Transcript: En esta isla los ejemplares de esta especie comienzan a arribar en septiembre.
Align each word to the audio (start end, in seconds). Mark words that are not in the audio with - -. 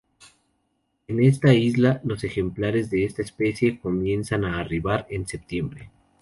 En 1.07 1.21
esta 1.21 1.53
isla 1.53 2.01
los 2.03 2.23
ejemplares 2.23 2.89
de 2.89 3.05
esta 3.05 3.21
especie 3.21 3.79
comienzan 3.79 4.45
a 4.45 4.57
arribar 4.59 5.05
en 5.11 5.27
septiembre. 5.27 5.91